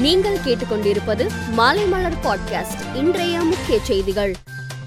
நீங்கள் 0.00 0.38
கேட்டுக்கொண்டிருப்பது 0.46 1.28
மாலை 1.50 1.84
மலர் 1.84 2.14
பாட்காஸ்ட் 2.14 2.96
இன்றைய 2.96 3.40
முக்கிய 3.40 3.78
செய்திகள். 3.82 4.34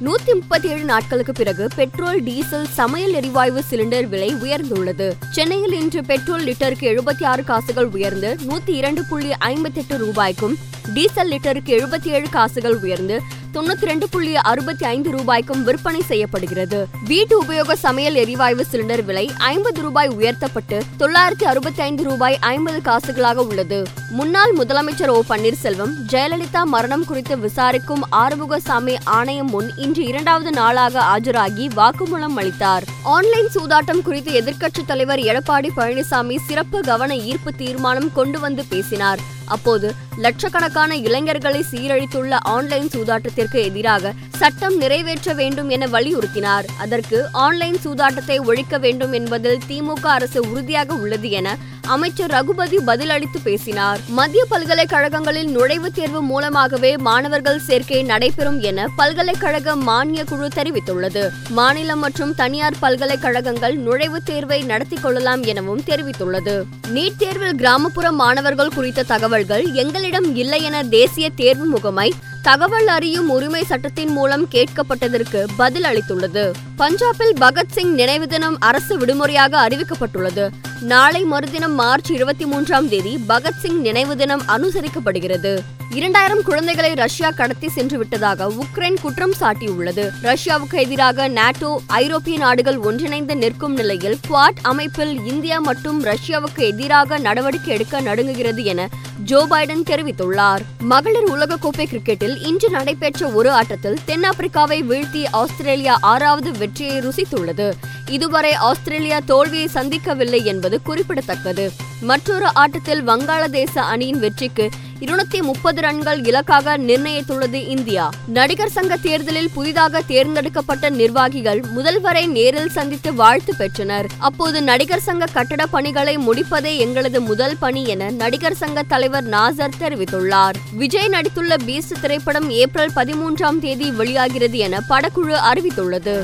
நூத்தி 0.05 0.33
முப்பத்தி 0.33 0.69
ஏழு 0.69 0.83
நாட்களுக்கு 0.83 1.33
பிறகு 1.33 1.67
பெட்ரோல் 1.75 2.23
டீசல் 2.23 2.67
சமையல் 2.67 3.13
எரிவாயு 3.13 3.63
சிலிண்டர் 3.71 4.04
விலை 4.04 4.35
உயர்ந்துள்ளது. 4.35 5.12
சென்னையில் 5.31 5.71
இன்று 5.71 6.04
பெட்ரோல் 6.04 6.46
லிட்டருக்கு 6.46 6.99
எழுபத்தி 6.99 7.25
ஆறு 7.25 7.43
காசுகள் 7.43 7.85
உயர்ந்து 7.85 8.38
நூத்தி 8.47 8.70
இரண்டு 8.70 9.04
புள்ளி 9.09 9.29
ஐம்பத்தி 9.46 9.75
எட்டு 9.75 9.97
ரூபாய்க்கும் 9.97 10.55
டீசல் 10.93 11.32
லிட்டருக்கு 11.32 11.66
எழுபத்தி 11.66 12.08
ஏழு 12.08 12.30
காசுகள் 12.30 12.78
உயர்ந்து 12.78 13.21
தொண்ணூத்தி 13.58 13.86
ரெண்டு 13.86 14.10
புள்ளி 14.10 14.36
அறுபத்தி 14.36 14.86
ஐந்து 14.86 15.12
ரூபாய்க்கும் 15.12 15.64
விற்பனை 15.64 16.02
செய்யப்படுகிறது. 16.02 16.88
வீட்டு 17.04 17.44
உபயோக 17.44 17.76
சமையல் 17.76 18.16
எரிவாயு 18.16 18.66
சிலிண்டர் 18.71 19.04
விலை 19.06 19.32
ஐம்பது 19.38 19.82
ரூபாய் 19.82 20.07
உயர்த்தப்பட்டு 20.07 20.84
தொள்ளாயிரத்தி 21.00 21.44
அறுபத்தி 21.44 21.82
ஐந்து 21.82 22.04
ரூபாய் 22.04 22.38
ஐம்பது 22.39 22.80
காசுகளாக 22.86 23.36
உள்ளது. 23.36 23.84
முன்னாள் 24.10 24.54
முதலமைச்சர் 24.57 25.07
ஓ 25.07 25.24
பன்னீர்செல்வம் 25.30 25.93
ஜெயலலிதா 26.12 26.64
மரணம் 26.64 27.06
குறித்து 27.06 27.38
விசாரிக்கும் 27.38 28.04
ஆறுமுகசாமி 28.12 28.96
ஆணையம் 29.04 29.50
முன் 29.50 29.71
இன்று 29.76 30.06
இரண்டாவது 30.06 30.51
நாளாக 30.51 31.04
ஆஜராகி 31.15 31.68
வாக்குமூலம் 31.76 32.38
அளித்தார். 32.38 32.84
ஆன்லைன் 33.03 33.50
சூதாட்டம் 33.56 34.02
குறித்து 34.02 34.42
எதிர்க்கட்சித் 34.42 34.86
தலைவர் 34.86 35.20
எடப்பாடி 35.20 35.70
பழனிசாமி 35.78 36.38
சிறப்பு 36.48 36.81
கவன 36.81 37.16
ஈர்ப்பு 37.16 37.53
தீர்மானம் 37.53 38.14
கொண்டு 38.14 38.39
வந்து 38.39 38.66
பேசினார். 38.70 39.20
அப்போது 39.45 39.95
லட்சக்கணக்கான 40.17 40.95
இளைஞர்களை 40.95 41.66
சீரழித்துள்ள 41.72 42.38
ஆன்லைன் 42.42 42.88
சூதாட்டத்திற்கு 42.88 43.64
எதிராக 43.64 44.14
சட்டம் 44.36 44.78
நிறைவேற்ற 44.78 45.34
வேண்டும் 45.34 45.70
என 45.70 45.88
வலியுறுத்தினார். 45.88 46.66
அதற்கு 46.78 47.28
ஆன்லைன் 47.31 47.78
சூதாட்டத்தை 47.86 48.45
ஒழிக்க 48.45 48.78
வேண்டும் 48.78 49.12
என்பதில் 49.12 49.59
திமுக 49.70 50.06
அரசு 50.06 50.50
உறுதியாக 50.50 50.94
உள்ளது 50.94 51.30
என 51.30 51.58
அமைச்சர் 51.81 52.30
ரகுபதி 52.30 52.78
பதிலளித்து 52.78 53.40
பேசினார். 53.44 54.00
மத்திய 54.08 54.45
பல்கலைக்கழகங்களில் 54.50 55.58
நுழைவுத் 55.58 55.94
தேர்வு 55.94 56.22
மூலமாகவே 56.22 56.98
மாணவர்கள் 56.98 57.59
சேர்க்கை 57.59 58.04
நடைபெறும் 58.04 58.59
என 58.59 58.88
பல்கலைக்கழக 58.95 59.76
மானிய 59.76 60.24
குழு 60.24 60.48
தெரிவித்துள்ளது. 60.56 61.30
மாநிலம் 61.50 62.00
மற்றும் 62.00 62.36
தனியார் 62.36 62.80
பல்கலைக்கழகங்கள் 62.80 63.78
நுழைவுத் 63.78 64.26
தேர்வை 64.26 64.62
நடத்தி 64.62 64.96
கொள்ளலாம் 64.96 65.44
எனவும் 65.44 65.81
தெரிவித்துள்ளது. 65.81 66.64
நீட் 66.94 67.16
தேர்வில் 67.18 67.56
கிராமப்புற 67.56 68.12
மாணவர்கள் 68.12 68.74
குறித்த 68.76 69.04
தகவல்கள் 69.04 69.74
எங்களிடம் 70.08 70.36
இல்லை 70.41 70.59
என 70.63 70.77
தேசிய 70.83 71.27
தேர்வு 71.30 71.66
முகமை 71.66 72.05
தகவல் 72.41 72.88
அறியும் 72.88 73.30
உரிமை 73.30 73.61
சட்டத்தின் 73.63 74.11
மூலம் 74.17 74.45
கேட்கப்பட்டதற்கு 74.52 75.39
பதில் 75.58 75.88
அளித்துள்ளது 75.89 76.44
பஞ்சாபில் 76.77 77.33
பகத்சிங் 77.39 77.91
நினைவு 78.00 78.28
தினம் 78.28 78.58
அரசு 78.59 78.94
விடுமுறையாக 78.97 79.67
அறிவிக்கப்பட்டுள்ளது. 79.67 80.45
நாளை 80.81 81.23
மறுதினம் 81.23 81.73
மார்ச் 81.73 82.11
இருபத்தி 82.11 82.45
மூன்றாம் 82.45 82.89
தேதி 82.89 83.20
பகத்சிங் 83.30 83.80
நினைவு 83.80 84.16
தினம் 84.16 84.42
அனுசரிக்கப்படுகிறது. 84.47 85.58
இரண்டாயிரம் 85.89 86.44
குழந்தைகளை 86.44 86.94
ரஷ்யா 86.94 87.31
கடத்தி 87.31 87.69
சென்று 87.69 87.97
விட்டதாக 87.97 88.52
உக்ரைன் 88.53 88.95
குற்றம் 89.02 89.34
சாட்டியுள்ளது. 89.39 90.09
ரஷ்யாவுக்கு 90.23 90.73
எதிராக 90.73 91.28
நாட்டோ 91.28 91.81
ஐரோப்பிய 91.88 92.38
நாடுகள் 92.38 92.78
ஒன்றிணைந்து 92.78 93.36
நிற்கும் 93.36 93.73
நிலையில் 93.73 94.17
குவாட் 94.30 94.58
அமைப்பில் 94.61 95.25
இந்தியா 95.25 95.59
மற்றும் 95.59 96.03
ரஷ்யாவுக்கு 96.03 96.58
எதிராக 96.58 97.17
நடவடிக்கை 97.17 97.73
எடுக்க 97.73 98.02
நடுங்குகிறது 98.02 98.64
என 98.64 98.89
ஜோ 99.23 99.47
பைடன் 99.50 99.84
தெரிவித்துள்ளார். 99.84 100.59
மகளிர் 100.80 101.31
உலகக்கோப்பை 101.31 101.86
கிரிக்கெட்டில் 101.86 102.45
இன்று 102.45 102.69
நடைபெற்ற 102.69 103.28
ஒரு 103.28 103.52
ஆட்டத்தில் 103.52 103.97
தென்னாப்பிரிக்காவை 104.08 104.84
வீழ்த்தி 104.84 105.25
ஆஸ்திரேலியா 105.31 105.97
ஆறாவது 106.02 106.52
வெற்றியை 106.52 107.00
ருசித்துள்ளது. 107.00 107.72
இதுவரை 108.09 108.53
ஆஸ்திரேலியா 108.53 109.19
தோல்வியை 109.19 109.69
சந்திக்கவில்லை 109.73 110.44
என்பது 110.44 110.81
குறிப்பிடத்தக்கது. 110.81 111.72
மற்றொரு 112.02 112.53
ஆட்டத்தில் 112.53 113.08
வங்காளதேச 113.08 113.77
அணியின் 113.77 114.19
வெற்றிக்கு 114.19 114.69
இருநூத்தி 115.00 115.41
முப்பது 115.41 115.81
ரன்கள் 115.81 116.25
இலக்காக 116.25 116.78
நிர்ணயித்துள்ளது 116.78 117.67
இந்தியா. 117.67 118.09
நடிகர் 118.28 118.69
சங்க 118.69 118.97
தேர்தலில் 118.97 119.50
புதிதாக 119.53 120.02
தேர்ந்தெடுக்கப்பட்ட 120.02 120.89
நிர்வாகிகள் 120.89 121.63
முதல்வரை 121.75 122.28
நேரில் 122.28 122.69
சந்தித்து 122.69 123.13
வாழ்த்து 123.13 123.56
பெற்றனர். 123.56 124.06
அப்போது 124.17 124.62
நடிகர் 124.62 125.01
சங்க 125.01 125.25
கட்டட 125.34 125.66
பணிகளை 125.66 126.17
முடிப்பதே 126.17 126.78
எங்களது 126.78 127.22
முதல் 127.22 127.57
பணி 127.59 127.85
என 127.85 128.09
நடிகர் 128.09 128.56
சங்க 128.56 128.84
தலைவர் 128.84 129.29
நாசர் 129.29 129.78
தெரிவித்துள்ளார். 129.79 130.56
விஜய் 130.72 131.09
நடித்துள்ள 131.09 131.56
பீஸ்ட் 131.66 132.00
திரைப்படம் 132.01 132.50
ஏப்ரல் 132.50 132.91
பதிமூன்றாம் 132.96 133.59
தேதி 133.59 133.91
வெளியாகிறது 133.91 134.57
என 134.57 134.79
படக்குழு 134.90 135.38
அறிவித்துள்ளது. 135.53 136.23